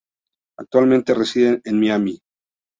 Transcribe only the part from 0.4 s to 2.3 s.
Actualmente reside en Miami.